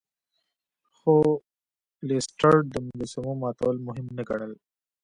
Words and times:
خو 0.97 1.15
لیسټرډ 2.07 2.63
د 2.73 2.75
مجسمو 2.87 3.33
ماتول 3.41 3.75
مهم 3.87 4.07
نه 4.17 4.23
ګڼل. 4.29 4.53